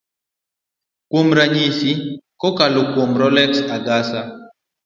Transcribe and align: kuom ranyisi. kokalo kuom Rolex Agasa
kuom 1.09 1.27
ranyisi. 1.37 1.91
kokalo 2.41 2.81
kuom 2.93 3.11
Rolex 3.21 3.51
Agasa 3.77 4.21